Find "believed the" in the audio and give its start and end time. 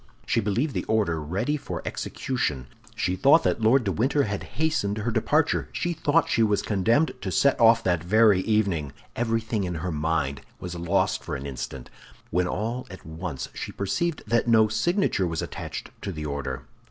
0.39-0.83